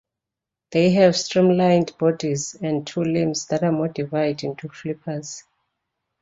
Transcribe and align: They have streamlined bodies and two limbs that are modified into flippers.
They 0.71 0.89
have 0.93 1.15
streamlined 1.15 1.95
bodies 1.99 2.55
and 2.59 2.87
two 2.87 3.03
limbs 3.03 3.45
that 3.49 3.61
are 3.61 3.71
modified 3.71 4.43
into 4.43 4.67
flippers. 4.67 5.43